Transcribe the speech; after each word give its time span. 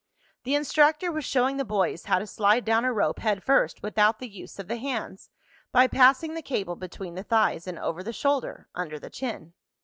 The 0.45 0.55
instructor 0.55 1.11
was 1.11 1.25
showing 1.25 1.57
the 1.57 1.63
boys 1.63 2.05
how 2.05 2.17
to 2.17 2.25
slide 2.25 2.65
down 2.65 2.85
a 2.85 2.91
rope 2.91 3.19
head 3.19 3.43
first 3.43 3.83
without 3.83 4.17
the 4.17 4.27
use 4.27 4.57
of 4.57 4.67
the 4.67 4.77
hands, 4.77 5.29
by 5.71 5.85
passing 5.85 6.33
the 6.33 6.41
cable 6.41 6.75
between 6.75 7.13
the 7.13 7.21
thighs 7.21 7.67
and 7.67 7.77
over 7.77 8.01
the 8.01 8.11
shoulder, 8.11 8.67
under 8.73 8.97
the 8.97 9.11
chin. 9.11 9.53